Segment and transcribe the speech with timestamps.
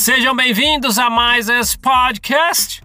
[0.00, 2.82] Sejam bem-vindos a mais esse podcast.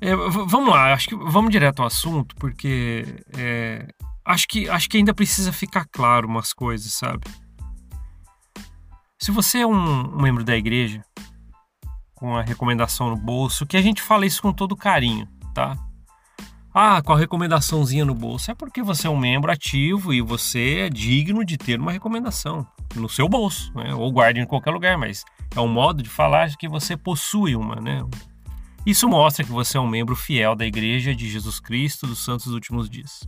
[0.00, 3.86] É, vamos lá, acho que vamos direto ao assunto, porque é,
[4.24, 7.24] acho, que, acho que ainda precisa ficar claro umas coisas, sabe?
[9.16, 11.00] Se você é um, um membro da igreja,
[12.16, 15.76] com a recomendação no bolso, que a gente fala isso com todo carinho, tá?
[16.74, 18.50] Ah, com a recomendaçãozinha no bolso.
[18.50, 22.66] É porque você é um membro ativo e você é digno de ter uma recomendação
[22.94, 23.94] no seu bolso, né?
[23.94, 27.76] ou guarde em qualquer lugar, mas é um modo de falar que você possui uma,
[27.76, 28.04] né?
[28.86, 32.46] Isso mostra que você é um membro fiel da Igreja de Jesus Cristo dos Santos
[32.46, 33.26] dos Últimos Dias.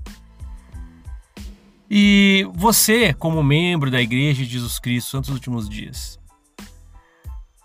[1.91, 6.19] E você, como membro da Igreja de Jesus Cristo dos Santos dos Últimos Dias,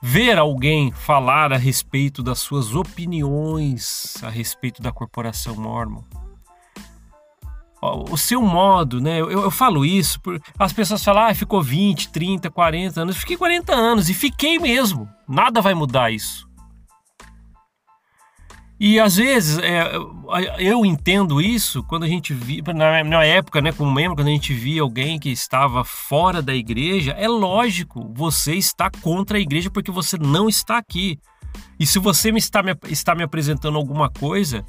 [0.01, 6.03] ver alguém falar a respeito das suas opiniões a respeito da corporação Mormon.
[7.81, 9.19] O seu modo, né?
[9.19, 13.17] Eu, eu falo isso, por, as pessoas falam, ah, ficou 20, 30, 40 anos.
[13.17, 15.09] Fiquei 40 anos e fiquei mesmo.
[15.27, 16.47] Nada vai mudar isso.
[18.83, 19.91] E às vezes é,
[20.57, 22.63] eu entendo isso quando a gente via,
[23.03, 27.11] na, época, né, como membro, quando a gente via alguém que estava fora da igreja,
[27.11, 31.19] é lógico, você está contra a igreja porque você não está aqui.
[31.79, 34.65] E se você me está, me, está me apresentando alguma coisa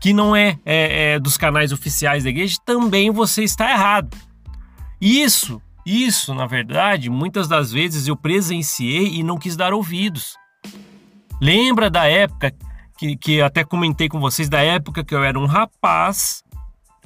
[0.00, 4.16] que não é, é, é dos canais oficiais da igreja, também você está errado.
[5.00, 10.36] Isso, isso, na verdade, muitas das vezes eu presenciei e não quis dar ouvidos.
[11.40, 12.52] Lembra da época
[12.96, 16.42] que, que até comentei com vocês da época que eu era um rapaz.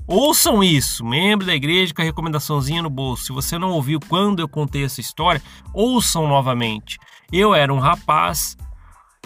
[0.06, 3.24] Ouçam isso, membro da igreja com a recomendaçãozinha no bolso.
[3.24, 6.98] Se você não ouviu quando eu contei essa história, ouçam novamente.
[7.32, 8.56] Eu era um rapaz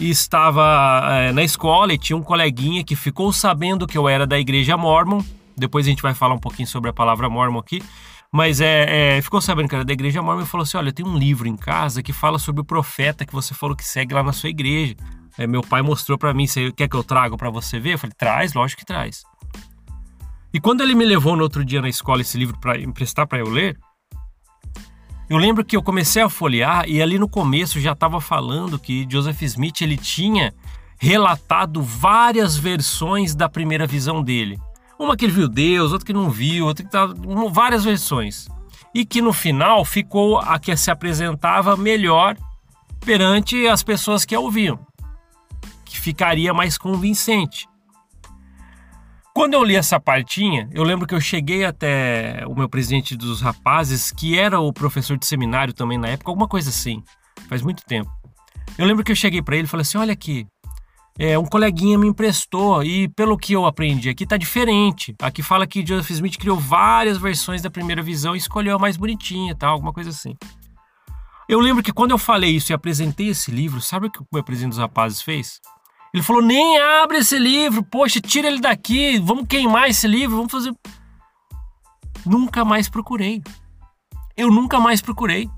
[0.00, 4.26] e estava é, na escola e tinha um coleguinha que ficou sabendo que eu era
[4.26, 5.22] da igreja Mormon.
[5.56, 7.82] Depois a gente vai falar um pouquinho sobre a palavra Mormon aqui.
[8.32, 11.06] Mas é, é, ficou sabendo que era da igreja Mormon e falou assim: Olha, tem
[11.06, 14.24] um livro em casa que fala sobre o profeta que você falou que segue lá
[14.24, 14.96] na sua igreja.
[15.38, 17.94] É, meu pai mostrou para mim, você quer que eu trago para você ver?
[17.94, 19.24] Eu falei, traz, lógico que traz.
[20.52, 23.38] E quando ele me levou no outro dia na escola esse livro para emprestar para
[23.38, 23.76] eu ler,
[25.28, 29.06] eu lembro que eu comecei a folhear e ali no começo já estava falando que
[29.08, 30.54] Joseph Smith ele tinha
[30.98, 34.58] relatado várias versões da primeira visão dele.
[34.98, 37.14] Uma que ele viu Deus, outra que não viu, outra que tava,
[37.50, 38.48] várias versões.
[38.94, 42.36] E que no final ficou a que se apresentava melhor
[43.00, 44.78] perante as pessoas que a ouviam
[45.94, 47.68] que ficaria mais convincente.
[49.36, 53.40] Quando eu li essa partinha, eu lembro que eu cheguei até o meu presidente dos
[53.40, 57.02] rapazes, que era o professor de seminário também na época, alguma coisa assim,
[57.48, 58.08] faz muito tempo.
[58.78, 60.46] Eu lembro que eu cheguei para ele e falei assim: olha aqui,
[61.18, 65.12] é, um coleguinha me emprestou e pelo que eu aprendi aqui tá diferente.
[65.20, 68.96] Aqui fala que Joseph Smith criou várias versões da primeira visão e escolheu a mais
[68.96, 70.36] bonitinha, tal, alguma coisa assim.
[71.48, 74.26] Eu lembro que quando eu falei isso e apresentei esse livro, sabe o que o
[74.32, 75.60] meu presidente dos rapazes fez?
[76.14, 80.52] Ele falou: nem abre esse livro, poxa, tira ele daqui, vamos queimar esse livro, vamos
[80.52, 80.72] fazer.
[82.24, 83.42] Nunca mais procurei.
[84.36, 85.50] Eu nunca mais procurei.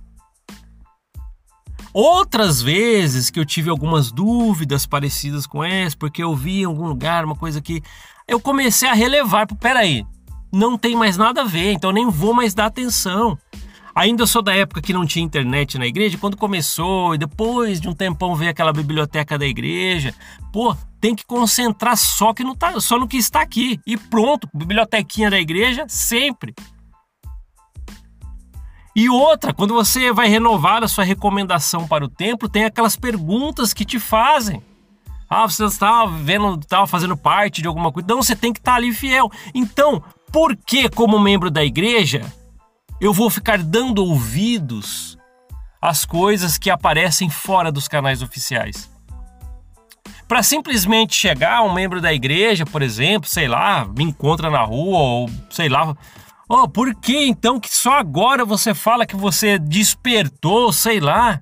[1.93, 6.89] Outras vezes que eu tive algumas dúvidas parecidas com essa, porque eu vi em algum
[6.89, 7.83] lugar uma coisa que
[8.27, 9.47] eu comecei a relevar.
[9.61, 10.07] Peraí,
[10.51, 13.39] não tem mais nada a ver, então nem vou mais dar atenção.
[13.97, 17.89] Ainda sou da época que não tinha internet na igreja, quando começou e depois de
[17.89, 20.15] um tempão veio aquela biblioteca da igreja.
[20.53, 24.47] Pô, tem que concentrar só que não tá, só no que está aqui e pronto,
[24.53, 26.55] bibliotequinha da igreja sempre.
[28.95, 33.73] E outra, quando você vai renovar a sua recomendação para o templo, tem aquelas perguntas
[33.73, 34.63] que te fazem.
[35.29, 38.07] Ah, você estava vendo, estava fazendo parte de alguma coisa.
[38.07, 39.31] Não, você tem que estar ali fiel.
[39.55, 42.31] Então, por que, como membro da igreja,
[43.01, 45.19] eu vou ficar dando ouvidos
[45.81, 48.91] às coisas que aparecem fora dos canais oficiais.
[50.27, 54.99] Para simplesmente chegar um membro da igreja, por exemplo, sei lá, me encontra na rua
[54.99, 55.97] ou sei lá,
[56.49, 61.41] oh, por que então que só agora você fala que você despertou, sei lá?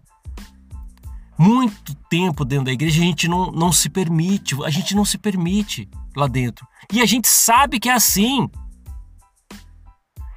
[1.38, 5.16] Muito tempo dentro da igreja a gente não, não se permite, a gente não se
[5.16, 6.66] permite lá dentro.
[6.92, 8.48] E a gente sabe que é assim.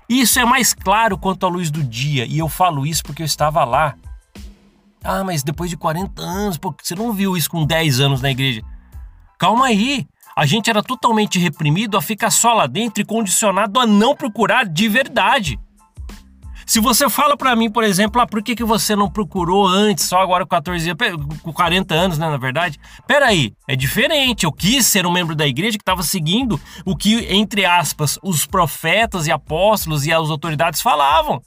[0.10, 3.26] Isso é mais claro quanto à luz do dia, e eu falo isso porque eu
[3.26, 3.96] estava lá.
[5.04, 8.32] Ah, mas depois de 40 anos, pô, você não viu isso com 10 anos na
[8.32, 8.62] igreja?
[9.38, 10.08] Calma aí.
[10.36, 14.66] A gente era totalmente reprimido a ficar só lá dentro e condicionado a não procurar
[14.66, 15.60] de verdade.
[16.68, 20.04] Se você fala para mim, por exemplo, ah, por que, que você não procurou antes,
[20.04, 20.92] só agora com 14
[21.42, 22.78] com 40 anos, né, na verdade?
[23.08, 24.44] Peraí, é diferente.
[24.44, 28.46] Eu quis ser um membro da igreja que estava seguindo o que, entre aspas, os
[28.46, 31.42] profetas e apóstolos e as autoridades falavam.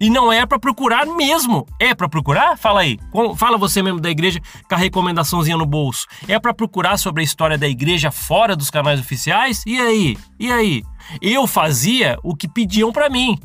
[0.00, 1.66] E não é para procurar mesmo.
[1.78, 2.56] É para procurar?
[2.56, 2.98] Fala aí.
[3.36, 6.06] Fala você mesmo da igreja com a recomendaçãozinha no bolso.
[6.26, 9.62] É para procurar sobre a história da igreja fora dos canais oficiais?
[9.66, 10.16] E aí?
[10.40, 10.82] E aí?
[11.20, 13.38] Eu fazia o que pediam para mim.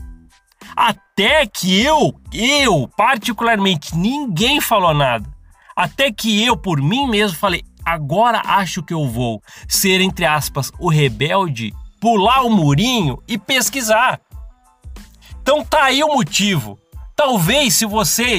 [0.76, 5.28] Até que eu, eu particularmente, ninguém falou nada.
[5.76, 10.72] Até que eu, por mim mesmo, falei: agora acho que eu vou ser, entre aspas,
[10.80, 14.20] o rebelde, pular o murinho e pesquisar.
[15.42, 16.78] Então tá aí o motivo.
[17.16, 18.38] Talvez se você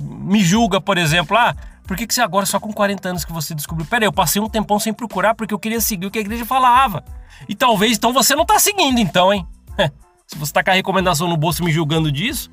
[0.00, 1.54] me julga, por exemplo, ah,
[1.86, 3.86] por que, que você agora, só com 40 anos que você descobriu?
[3.86, 6.22] Pera aí, eu passei um tempão sem procurar porque eu queria seguir o que a
[6.22, 7.04] igreja falava.
[7.48, 9.46] E talvez, então, você não tá seguindo, então, hein?
[10.30, 12.48] se você tá com a recomendação no bolso me julgando disso,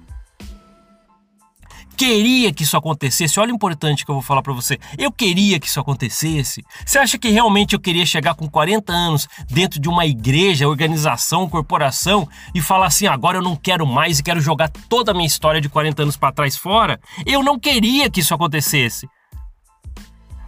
[1.96, 3.40] queria que isso acontecesse.
[3.40, 4.80] Olha o importante que eu vou falar para você.
[4.98, 6.66] Eu queria que isso acontecesse.
[6.84, 11.48] Você acha que realmente eu queria chegar com 40 anos dentro de uma igreja, organização,
[11.48, 15.28] corporação e falar assim: agora eu não quero mais e quero jogar toda a minha
[15.28, 17.00] história de 40 anos para trás fora?
[17.28, 19.08] Eu não queria que isso acontecesse.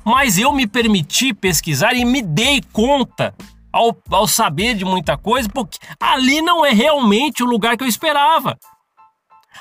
[0.04, 3.36] Mas eu me permiti pesquisar e me dei conta
[3.71, 7.88] ao, ao saber de muita coisa, porque ali não é realmente o lugar que eu
[7.88, 8.57] esperava.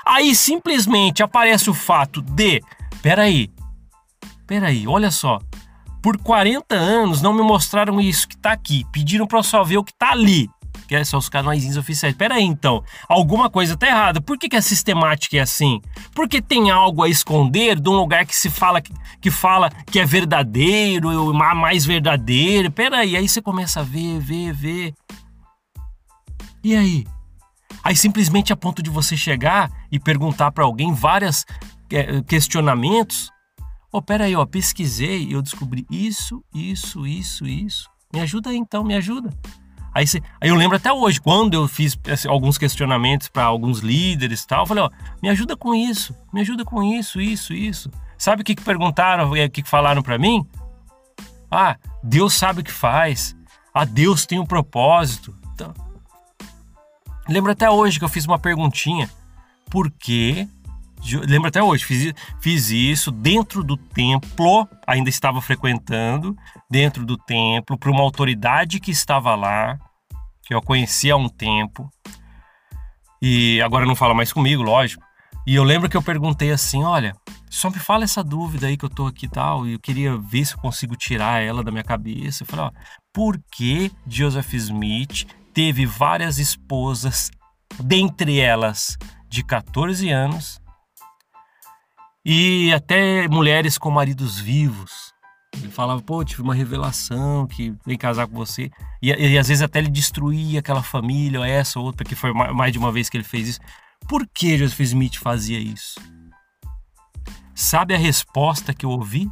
[0.05, 2.63] Aí simplesmente aparece o fato de,
[3.03, 3.51] peraí,
[4.47, 5.39] peraí, olha só,
[6.03, 9.85] por 40 anos não me mostraram isso que tá aqui, pediram para só ver o
[9.85, 10.49] que tá ali,
[10.89, 12.15] que são os canais oficiais.
[12.15, 14.23] Peraí, então, alguma coisa tá errada.
[14.23, 15.83] Por que, que a sistemática é assim?
[16.15, 20.07] Porque tem algo a esconder de um lugar que se fala que, fala que é
[20.07, 22.71] verdadeiro, mais verdadeiro.
[22.71, 24.95] Peraí, aí você começa a ver, ver, ver.
[26.65, 27.07] E aí?
[27.85, 31.45] Aí simplesmente a ponto de você chegar e perguntar para alguém vários
[31.91, 33.31] é, questionamentos.
[33.93, 37.91] Oh, peraí, ó, pesquisei e eu descobri isso, isso, isso, isso.
[38.13, 39.31] Me ajuda aí então, me ajuda.
[39.99, 43.81] Aí, você, aí eu lembro até hoje, quando eu fiz assim, alguns questionamentos para alguns
[43.81, 44.91] líderes e tal, eu falei, ó,
[45.21, 47.91] me ajuda com isso, me ajuda com isso, isso, isso.
[48.17, 50.47] Sabe o que, que perguntaram, o que, que falaram para mim?
[51.51, 53.37] Ah, Deus sabe o que faz.
[53.75, 55.37] Ah, Deus tem um propósito.
[55.53, 55.75] Então,
[57.29, 59.11] Lembro até hoje que eu fiz uma perguntinha.
[59.69, 60.47] Por que?
[61.27, 66.37] Lembro até hoje, fiz, fiz isso dentro do templo, ainda estava frequentando,
[66.71, 69.79] dentro do templo, para uma autoridade que estava lá,
[70.49, 71.93] que eu conhecia há um tempo,
[73.21, 75.05] e agora não fala mais comigo, lógico.
[75.47, 77.15] E eu lembro que eu perguntei assim: olha,
[77.51, 80.17] só me fala essa dúvida aí que eu tô aqui e tal, e eu queria
[80.17, 82.45] ver se eu consigo tirar ela da minha cabeça.
[82.45, 82.71] Eu falei: ó,
[83.13, 87.31] por que Joseph Smith teve várias esposas,
[87.79, 88.97] dentre elas
[89.29, 90.63] de 14 anos,
[92.25, 95.08] e até mulheres com maridos vivos.
[95.57, 98.71] Ele falava, pô, tive uma revelação que vem casar com você.
[99.03, 102.33] E, e, às vezes até ele destruía aquela família, ou essa ou outra, que foi
[102.33, 103.61] mais de uma vez que ele fez isso.
[104.07, 106.01] Por que Joseph Smith fazia isso?
[107.55, 109.29] Sabe a resposta que eu ouvi?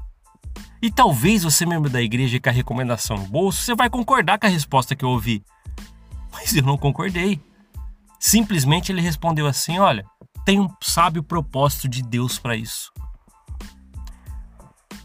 [0.83, 4.47] E talvez você, membro da igreja, com a recomendação no bolso, você vai concordar com
[4.47, 5.45] a resposta que eu ouvi.
[6.33, 7.41] Mas eu não concordei.
[8.19, 10.05] Simplesmente ele respondeu assim: Olha,
[10.45, 12.93] tem um sábio propósito de Deus para isso.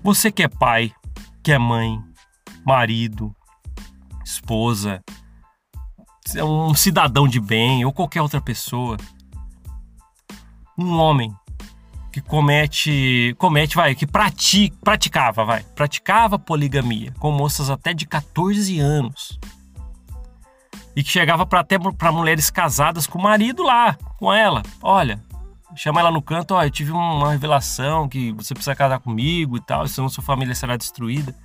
[0.04, 0.92] Você que é pai,
[1.44, 2.00] que é mãe,
[2.66, 3.36] marido,
[4.24, 5.04] esposa,
[6.44, 8.98] um cidadão de bem ou qualquer outra pessoa,
[10.78, 11.34] um homem
[12.12, 18.80] que comete, comete, vai, que pratica, praticava, vai, praticava poligamia com moças até de 14
[18.80, 19.40] anos
[20.96, 24.62] e que chegava para até para mulheres casadas com o marido lá, com ela.
[24.82, 25.24] Olha,
[25.76, 29.62] chama ela no canto, ó, eu tive uma revelação que você precisa casar comigo e
[29.62, 31.36] tal, senão sua família será destruída.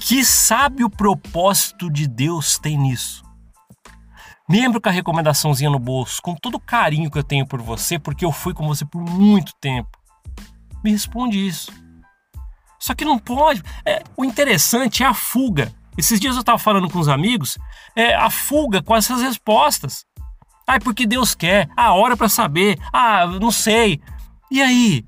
[0.00, 3.24] Que sabe o propósito de Deus tem nisso?
[4.48, 7.98] Lembro com a recomendaçãozinha no bolso, com todo o carinho que eu tenho por você,
[7.98, 9.98] porque eu fui com você por muito tempo.
[10.82, 11.70] Me responde isso.
[12.78, 13.62] Só que não pode.
[13.84, 15.72] É, o interessante é a fuga.
[15.98, 17.58] Esses dias eu estava falando com os amigos,
[17.94, 20.06] é, a fuga com essas respostas.
[20.68, 21.66] Ah, é porque Deus quer.
[21.74, 22.78] Ah, hora para saber.
[22.92, 24.02] Ah, não sei.
[24.50, 25.02] E aí?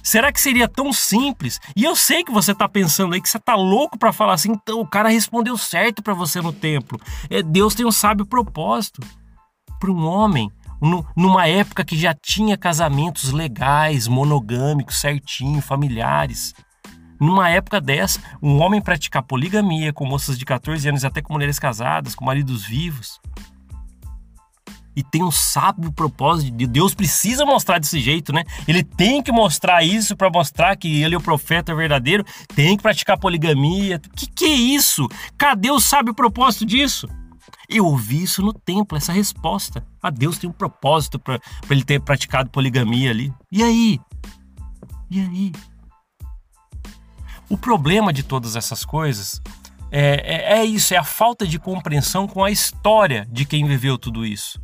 [0.00, 1.60] Será que seria tão simples?
[1.74, 4.52] E eu sei que você está pensando aí que você está louco para falar assim,
[4.52, 7.00] então o cara respondeu certo para você no templo.
[7.28, 9.00] É, Deus tem um sábio propósito
[9.80, 10.52] para um homem
[11.16, 16.54] numa época que já tinha casamentos legais, monogâmicos, certinho, familiares.
[17.18, 21.58] Numa época dessa, um homem praticar poligamia com moças de 14 anos, até com mulheres
[21.58, 23.18] casadas, com maridos vivos.
[24.96, 28.44] E tem um sábio propósito de Deus precisa mostrar desse jeito, né?
[28.66, 32.24] Ele tem que mostrar isso para mostrar que ele é o profeta verdadeiro,
[32.54, 33.98] tem que praticar poligamia.
[34.14, 35.08] Que que é isso?
[35.36, 37.08] Cadê o sábio propósito disso?
[37.68, 39.84] Eu ouvi isso no templo, essa resposta.
[40.02, 43.32] Ah, Deus tem um propósito para ele ter praticado poligamia ali.
[43.50, 44.00] E aí?
[45.10, 45.52] E aí?
[47.48, 49.40] O problema de todas essas coisas
[49.90, 53.96] é, é, é isso, é a falta de compreensão com a história de quem viveu
[53.96, 54.60] tudo isso.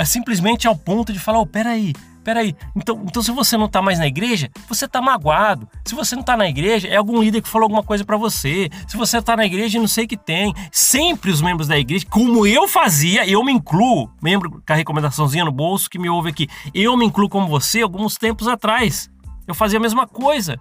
[0.00, 1.92] É simplesmente ao ponto de falar: oh, peraí,
[2.24, 5.68] peraí, então, então se você não está mais na igreja, você está magoado.
[5.84, 8.70] Se você não está na igreja, é algum líder que falou alguma coisa para você.
[8.88, 10.54] Se você está na igreja, não sei o que tem.
[10.72, 15.44] Sempre os membros da igreja, como eu fazia, eu me incluo, membro com a recomendaçãozinha
[15.44, 19.10] no bolso que me ouve aqui, eu me incluo como você alguns tempos atrás.
[19.46, 20.58] Eu fazia a mesma coisa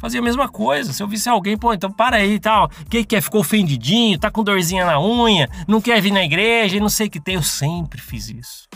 [0.00, 0.92] fazia a mesma coisa.
[0.92, 2.70] Se eu visse alguém, pô, então para aí e tal.
[2.88, 3.20] Quem quer?
[3.20, 7.08] Ficou ofendidinho, tá com dorzinha na unha, não quer vir na igreja e não sei
[7.08, 7.34] o que tem.
[7.34, 8.68] Eu sempre fiz isso.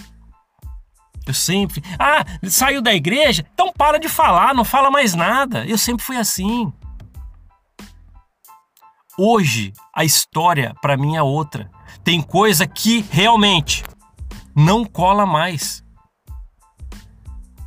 [1.26, 1.82] Eu sempre.
[1.98, 3.46] Ah, saiu da igreja?
[3.54, 5.64] Então para de falar, não fala mais nada.
[5.66, 6.72] Eu sempre fui assim.
[9.18, 11.70] Hoje, a história para mim é outra.
[12.02, 13.84] Tem coisa que realmente
[14.54, 15.84] não cola mais.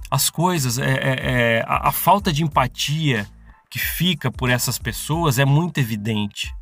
[0.09, 3.27] As coisas, é, é, é a, a falta de empatia,
[3.75, 6.55] que fica por essas pessoas é muito evidente.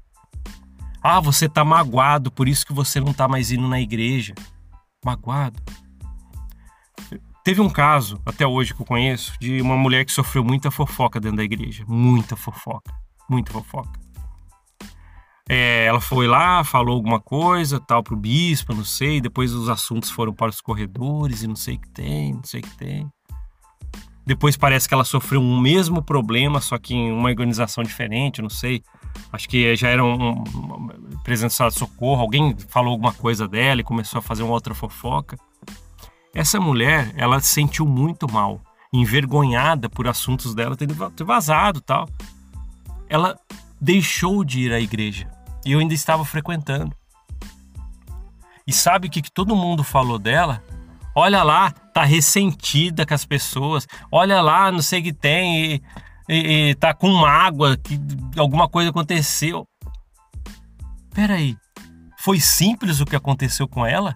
[1.00, 4.34] Ah, você tá magoado, por isso que você não tá mais indo na igreja.
[5.06, 5.62] Magoado.
[7.44, 11.20] Teve um caso, até hoje que eu conheço, de uma mulher que sofreu muita fofoca
[11.20, 11.86] dentro da igreja.
[11.88, 12.92] Muita fofoca.
[13.30, 14.00] Muita fofoca.
[15.48, 19.22] É, ela foi lá, falou alguma coisa, tal, pro bispo, não sei.
[19.22, 22.62] Depois os assuntos foram para os corredores e não sei o que tem, não sei
[22.62, 23.08] o que tem.
[24.26, 28.50] Depois parece que ela sofreu um mesmo problema, só que em uma organização diferente, não
[28.50, 28.82] sei.
[29.32, 30.90] Acho que já era um, um
[31.26, 35.38] de socorro, alguém falou alguma coisa dela e começou a fazer uma outra fofoca.
[36.34, 38.62] Essa mulher, ela se sentiu muito mal,
[38.94, 42.08] envergonhada por assuntos dela terem vazado tal.
[43.10, 43.38] Ela
[43.80, 45.30] deixou de ir à igreja
[45.66, 46.96] e eu ainda estava frequentando.
[48.66, 50.64] E sabe o que, que todo mundo falou dela?
[51.14, 53.88] Olha lá, tá ressentida com as pessoas.
[54.12, 55.84] Olha lá, não sei o que tem e,
[56.28, 58.00] e, e tá com mágoa, que
[58.38, 59.68] alguma coisa aconteceu.
[61.14, 61.56] Peraí,
[62.20, 64.16] foi simples o que aconteceu com ela?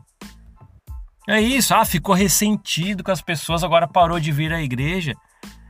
[1.29, 5.13] É isso, ah, ficou ressentido com as pessoas, agora parou de vir à igreja.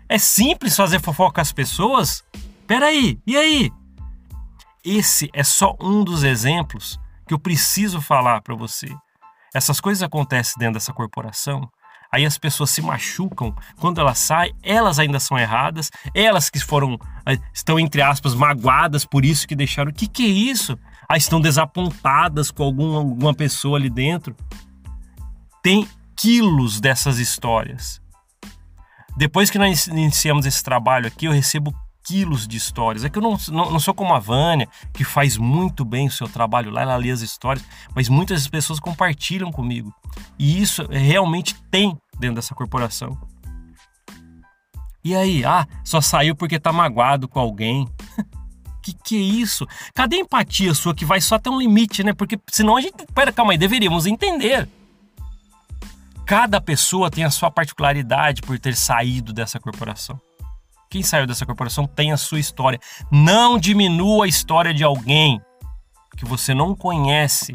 [0.08, 2.24] É simples fazer fofoca com as pessoas?
[2.66, 3.72] Peraí, e aí?
[4.86, 6.98] Esse é só um dos exemplos
[7.28, 8.88] que eu preciso falar para você
[9.58, 11.68] essas coisas acontecem dentro dessa corporação,
[12.12, 17.00] aí as pessoas se machucam, quando elas saem, elas ainda são erradas, elas que foram,
[17.26, 19.92] eh, estão entre aspas, magoadas por isso que deixaram.
[19.92, 20.78] O que, que é isso?
[21.10, 24.36] Aí estão desapontadas com alguma, alguma pessoa ali dentro.
[25.64, 28.02] Tem quilos dessas histórias.
[29.16, 31.74] Depois que nós iniciamos esse trabalho aqui, eu recebo
[32.08, 33.04] quilos de histórias.
[33.04, 36.12] É que eu não, não, não, sou como a Vânia, que faz muito bem o
[36.12, 39.94] seu trabalho lá, ela lê as histórias, mas muitas pessoas compartilham comigo.
[40.40, 43.18] E isso realmente tem dentro dessa corporação.
[45.04, 47.88] E aí, ah, só saiu porque tá magoado com alguém.
[48.82, 49.68] que que é isso?
[49.94, 52.14] Cadê a empatia sua que vai só até um limite, né?
[52.14, 54.68] Porque senão a gente, pera, calma aí, deveríamos entender.
[56.26, 60.20] Cada pessoa tem a sua particularidade por ter saído dessa corporação.
[60.90, 62.80] Quem saiu dessa corporação tem a sua história.
[63.12, 65.42] Não diminua a história de alguém
[66.16, 67.54] que você não conhece.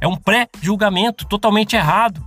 [0.00, 2.24] É um pré-julgamento totalmente errado.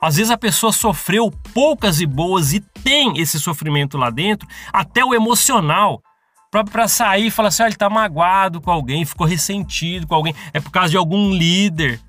[0.00, 5.04] Às vezes a pessoa sofreu poucas e boas e tem esse sofrimento lá dentro, até
[5.04, 6.02] o emocional,
[6.50, 10.34] para sair e falar assim: ah, ele tá magoado com alguém, ficou ressentido com alguém,
[10.52, 12.00] é por causa de algum líder.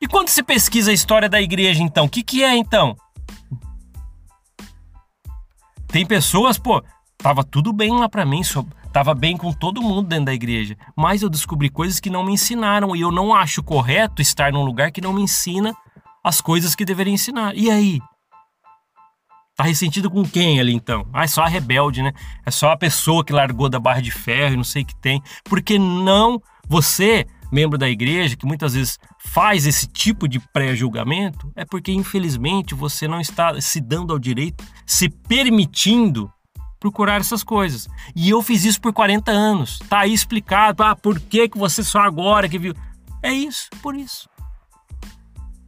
[0.00, 2.96] E quando se pesquisa a história da igreja, então, o que, que é então?
[5.92, 6.82] Tem pessoas, pô,
[7.18, 8.40] tava tudo bem lá para mim,
[8.90, 12.32] tava bem com todo mundo dentro da igreja, mas eu descobri coisas que não me
[12.32, 15.74] ensinaram e eu não acho correto estar num lugar que não me ensina
[16.24, 17.54] as coisas que deveria ensinar.
[17.54, 18.00] E aí?
[19.54, 21.06] Tá ressentido com quem ali então?
[21.12, 22.14] Ah, é só a rebelde, né?
[22.46, 24.96] É só a pessoa que largou da barra de ferro e não sei o que
[24.96, 25.22] tem.
[25.44, 31.64] Porque não você membro da igreja que muitas vezes faz esse tipo de pré-julgamento, é
[31.66, 36.32] porque infelizmente você não está se dando ao direito, se permitindo
[36.80, 37.86] procurar essas coisas.
[38.16, 39.78] E eu fiz isso por 40 anos.
[39.88, 42.74] Tá aí explicado, ah, por que que você só agora que viu?
[43.22, 44.28] É isso, por isso.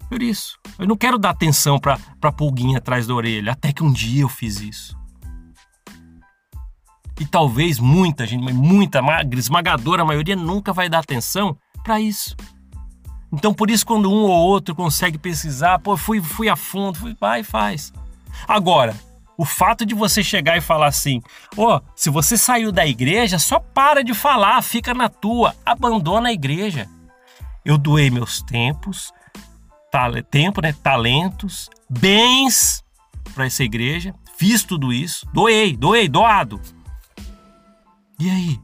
[0.09, 0.59] Por isso.
[0.79, 4.23] Eu não quero dar atenção para para pulguinha atrás da orelha, até que um dia
[4.23, 4.97] eu fiz isso.
[7.21, 9.01] E talvez muita gente, muita
[9.37, 12.35] esmagadora maioria nunca vai dar atenção para isso.
[13.33, 17.17] Então, por isso, quando um ou outro consegue pesquisar, pô, fui, fui a fundo, fui,
[17.21, 17.93] vai faz.
[18.49, 18.97] Agora,
[19.37, 21.21] O fato de você chegar e falar assim:
[21.57, 26.29] ó, oh, se você saiu da igreja, só para de falar, fica na tua, abandona
[26.29, 26.89] a igreja.
[27.65, 29.13] Eu doei meus tempos,
[30.31, 32.85] tempo, né, talentos, bens
[33.35, 36.61] para essa igreja, fiz tudo isso, doei, doei, doado.
[38.19, 38.61] E aí?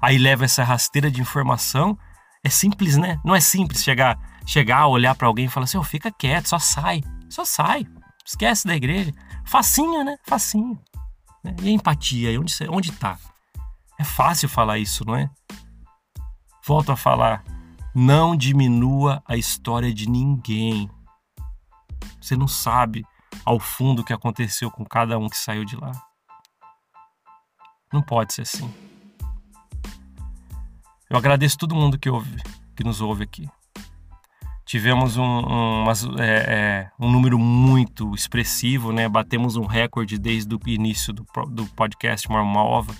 [0.00, 1.98] Aí leva essa rasteira de informação.
[2.42, 3.20] É simples, né?
[3.24, 6.58] Não é simples chegar, chegar, olhar para alguém e falar assim: oh, fica quieto, só
[6.58, 7.86] sai, só sai,
[8.24, 9.12] esquece da igreja.
[9.44, 10.16] Facinho, né?
[10.24, 10.80] Facinho.
[11.44, 11.54] Né?
[11.62, 13.18] E a empatia, onde, onde tá?
[13.98, 15.28] É fácil falar isso, não é?
[16.66, 17.44] Volto a falar.
[17.94, 20.88] Não diminua a história de ninguém.
[22.20, 23.04] Você não sabe
[23.44, 25.90] ao fundo o que aconteceu com cada um que saiu de lá.
[27.92, 28.89] Não pode ser assim.
[31.10, 32.40] Eu agradeço todo mundo que ouve,
[32.74, 33.48] que nos ouve aqui
[34.70, 35.84] tivemos um, um,
[36.20, 39.08] é, é, um, número muito expressivo, né?
[39.08, 42.94] Batemos um recorde desde o início do, do podcast Marmova,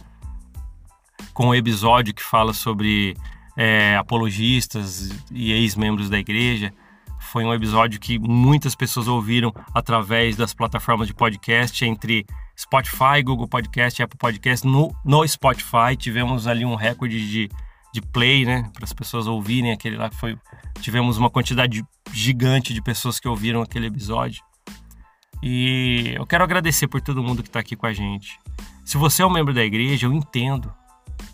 [1.32, 3.16] com o um episódio que fala sobre
[3.56, 6.72] é, apologistas e ex-membros da igreja.
[7.20, 12.26] Foi um episódio que muitas pessoas ouviram através das plataformas de podcast, entre
[12.58, 14.66] Spotify, Google Podcast, Apple Podcast.
[14.66, 17.48] No, no Spotify tivemos ali um recorde de
[17.92, 20.38] de play, né, para as pessoas ouvirem aquele lá que foi
[20.80, 24.42] tivemos uma quantidade gigante de pessoas que ouviram aquele episódio.
[25.42, 28.38] E eu quero agradecer por todo mundo que está aqui com a gente.
[28.84, 30.72] Se você é um membro da igreja, eu entendo.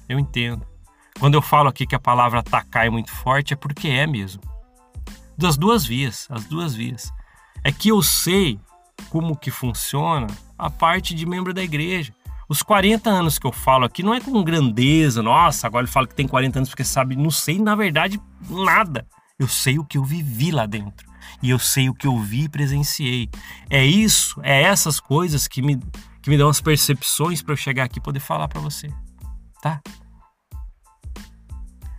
[0.09, 0.67] Eu entendo.
[1.19, 4.43] Quando eu falo aqui que a palavra atacar é muito forte, é porque é mesmo.
[5.37, 7.11] Das duas vias, as duas vias.
[7.65, 8.61] É que eu sei
[9.11, 10.27] como que funciona
[10.59, 12.15] a parte de membro da igreja.
[12.49, 16.07] Os 40 anos que eu falo aqui não é com grandeza, nossa, agora ele fala
[16.07, 19.07] que tem 40 anos porque sabe, não sei, na verdade, nada.
[19.39, 21.07] Eu sei o que eu vivi lá dentro.
[21.43, 23.29] E eu sei o que eu vi e presenciei.
[23.69, 25.79] É isso, é essas coisas que me,
[26.23, 28.89] que me dão as percepções para eu chegar aqui e poder falar para você.
[29.61, 29.81] Tá?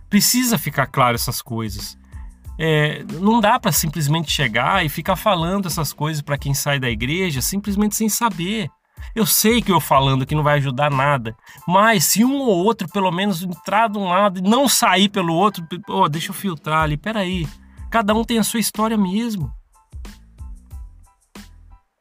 [0.08, 1.98] Precisa ficar claro essas coisas.
[2.58, 6.90] É, não dá para simplesmente chegar e ficar falando essas coisas para quem sai da
[6.90, 8.68] igreja simplesmente sem saber.
[9.14, 12.88] Eu sei que eu falando aqui não vai ajudar nada, mas se um ou outro
[12.88, 16.82] pelo menos entrar de um lado e não sair pelo outro, oh, deixa eu filtrar
[16.82, 17.48] ali, peraí.
[17.90, 19.52] Cada um tem a sua história mesmo.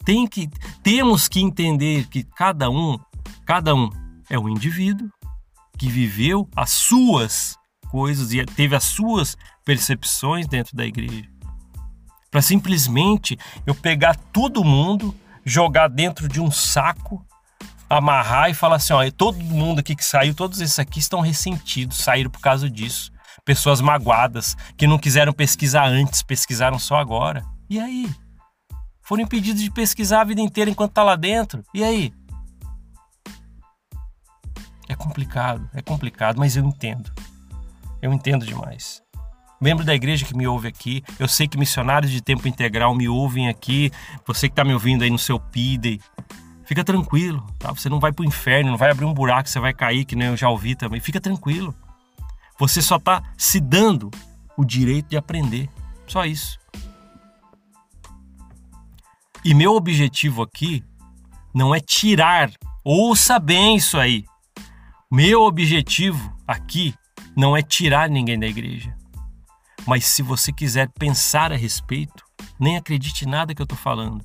[0.03, 0.49] Tem que,
[0.83, 2.97] temos que entender que cada um,
[3.45, 3.89] cada um
[4.29, 5.09] é um indivíduo
[5.77, 7.57] que viveu as suas
[7.89, 11.29] coisas e teve as suas percepções dentro da igreja.
[12.29, 15.15] Para simplesmente eu pegar todo mundo
[15.47, 17.25] jogar dentro de um saco,
[17.89, 21.97] amarrar e falar assim: ó, todo mundo aqui que saiu, todos esses aqui estão ressentidos,
[21.97, 23.11] saíram por causa disso.
[23.45, 27.45] Pessoas magoadas, que não quiseram pesquisar antes, pesquisaram só agora.
[27.69, 28.13] E aí?
[29.01, 31.63] Foram impedidos de pesquisar a vida inteira enquanto tá lá dentro.
[31.73, 32.13] E aí?
[34.89, 37.09] É complicado, é complicado, mas eu entendo.
[38.01, 39.01] Eu entendo demais
[39.59, 43.07] membro da igreja que me ouve aqui, eu sei que missionários de tempo integral me
[43.07, 43.91] ouvem aqui,
[44.25, 45.99] você que está me ouvindo aí no seu PIDE,
[46.65, 47.71] fica tranquilo, tá?
[47.71, 50.15] Você não vai para o inferno, não vai abrir um buraco, você vai cair, que
[50.15, 50.99] nem eu já ouvi também.
[50.99, 51.73] Fica tranquilo.
[52.59, 54.11] Você só está se dando
[54.57, 55.69] o direito de aprender.
[56.07, 56.59] Só isso.
[59.45, 60.83] E meu objetivo aqui
[61.53, 62.51] não é tirar,
[62.83, 64.25] ouça bem isso aí.
[65.09, 66.93] Meu objetivo aqui
[67.35, 68.96] não é tirar ninguém da igreja.
[69.87, 72.25] Mas se você quiser pensar a respeito,
[72.59, 74.23] nem acredite em nada que eu estou falando.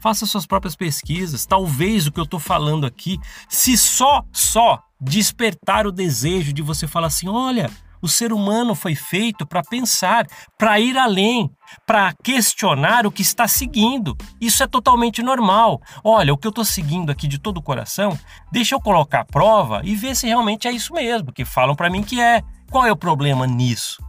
[0.00, 1.44] Faça suas próprias pesquisas.
[1.44, 6.88] Talvez o que eu estou falando aqui, se só, só despertar o desejo de você
[6.88, 10.26] falar assim: olha, o ser humano foi feito para pensar,
[10.58, 11.48] para ir além,
[11.86, 14.16] para questionar o que está seguindo.
[14.40, 15.80] Isso é totalmente normal.
[16.02, 18.18] Olha, o que eu estou seguindo aqui de todo o coração,
[18.50, 21.90] deixa eu colocar a prova e ver se realmente é isso mesmo, que falam para
[21.90, 22.42] mim que é.
[22.70, 24.02] Qual é o problema nisso?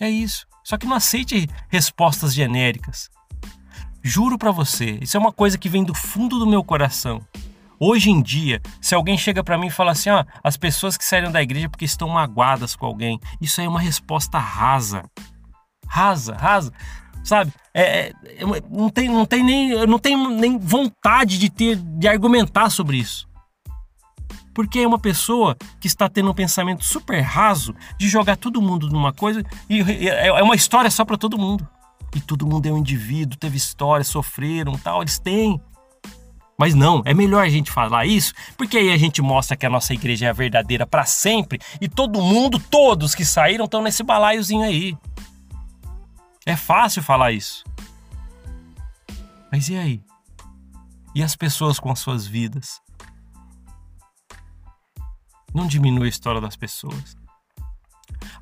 [0.00, 0.46] É isso.
[0.64, 3.10] Só que não aceite respostas genéricas.
[4.02, 7.20] Juro para você, isso é uma coisa que vem do fundo do meu coração.
[7.78, 10.96] Hoje em dia, se alguém chega para mim e fala assim, ó, ah, as pessoas
[10.96, 15.04] que saíram da igreja porque estão magoadas com alguém, isso aí é uma resposta rasa.
[15.86, 16.72] Rasa, rasa.
[17.22, 17.52] Sabe?
[17.74, 18.12] É, é,
[18.70, 23.28] não, tem, não tem nem, não tem nem vontade de ter de argumentar sobre isso.
[24.54, 28.88] Porque é uma pessoa que está tendo um pensamento super raso de jogar todo mundo
[28.88, 31.66] numa coisa e é, é uma história só para todo mundo.
[32.14, 35.60] E todo mundo é um indivíduo, teve história, sofreram, tal, eles têm.
[36.58, 39.70] Mas não, é melhor a gente falar isso, porque aí a gente mostra que a
[39.70, 44.02] nossa igreja é a verdadeira para sempre e todo mundo, todos que saíram estão nesse
[44.02, 44.94] balaiozinho aí.
[46.44, 47.64] É fácil falar isso.
[49.50, 50.02] Mas e aí?
[51.14, 52.80] E as pessoas com as suas vidas?
[55.54, 57.16] Não diminui a história das pessoas.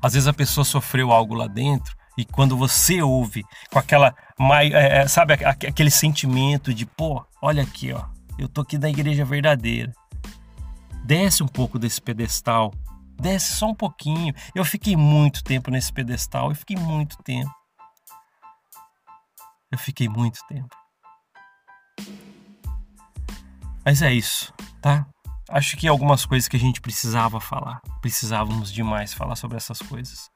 [0.01, 4.13] Às vezes a pessoa sofreu algo lá dentro e quando você ouve com aquela,
[4.61, 8.05] é, é, sabe, aquele sentimento de, pô, olha aqui, ó,
[8.37, 9.93] eu tô aqui na igreja verdadeira.
[11.05, 12.73] Desce um pouco desse pedestal,
[13.17, 14.33] desce só um pouquinho.
[14.53, 17.53] Eu fiquei muito tempo nesse pedestal, eu fiquei muito tempo.
[19.71, 20.75] Eu fiquei muito tempo.
[23.85, 25.07] Mas é isso, tá?
[25.51, 27.81] Acho que algumas coisas que a gente precisava falar.
[28.01, 30.29] Precisávamos demais falar sobre essas coisas.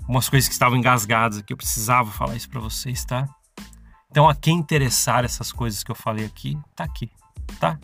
[0.00, 3.26] Algumas coisas que estavam engasgadas aqui, eu precisava falar isso para vocês, tá?
[4.10, 7.10] Então, a quem interessar essas coisas que eu falei aqui, tá aqui,
[7.58, 7.78] tá?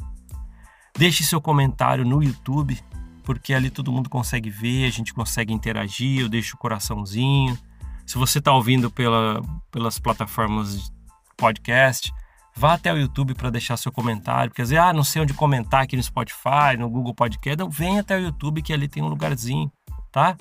[0.97, 2.79] Deixe seu comentário no YouTube,
[3.25, 7.59] porque ali todo mundo consegue ver, a gente consegue interagir, eu deixo o coraçãozinho.
[8.07, 10.93] Se você está ouvindo pela, pelas plataformas de
[11.37, 12.13] podcast,
[12.61, 15.33] vá até o YouTube para deixar seu comentário, porque às vezes, ah, não sei onde
[15.33, 19.03] comentar aqui no Spotify, no Google Podcast, não, vem até o YouTube que ali tem
[19.03, 19.73] um lugarzinho,
[20.13, 20.37] tá?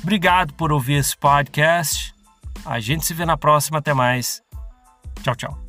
[0.00, 2.14] Obrigado por ouvir esse podcast.
[2.64, 3.78] A gente se vê na próxima.
[3.78, 4.42] Até mais.
[5.22, 5.61] Tchau, tchau.